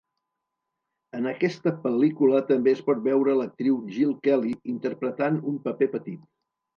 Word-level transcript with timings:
En 1.17 1.25
aquesta 1.31 1.73
pel·lícula 1.83 2.39
també 2.51 2.73
es 2.77 2.81
pot 2.87 3.03
veure 3.07 3.35
l'actriu 3.41 3.77
Jill 3.97 4.15
Kelly 4.29 4.55
interpretant 4.73 5.39
un 5.53 5.61
paper 5.69 5.89
petit. 5.93 6.25